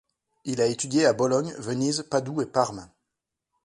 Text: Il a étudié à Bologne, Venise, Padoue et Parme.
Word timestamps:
Il 0.45 0.61
a 0.61 0.65
étudié 0.65 1.05
à 1.05 1.13
Bologne, 1.13 1.53
Venise, 1.59 2.07
Padoue 2.09 2.41
et 2.41 2.47
Parme. 2.47 2.89